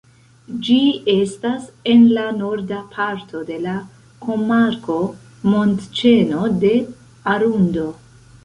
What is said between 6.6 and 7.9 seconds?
de Arundo.